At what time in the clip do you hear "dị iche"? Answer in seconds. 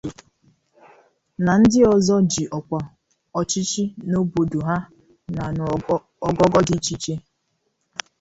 6.67-6.91